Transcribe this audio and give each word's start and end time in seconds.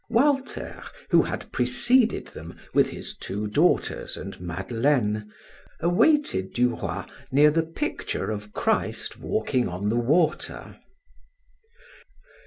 Walter, 0.09 0.81
who 1.11 1.21
had 1.21 1.51
preceded 1.51 2.29
them, 2.29 2.55
with 2.73 2.89
his 2.89 3.15
two 3.15 3.45
daughters 3.47 4.17
and 4.17 4.39
Madeleine, 4.41 5.31
awaited 5.79 6.53
Du 6.53 6.73
Roy 6.73 7.03
near 7.31 7.51
the 7.51 7.61
picture 7.61 8.31
of 8.31 8.51
"Christ 8.51 9.19
Walking 9.19 9.67
on 9.69 9.89
the 9.89 9.99
Water." 9.99 10.79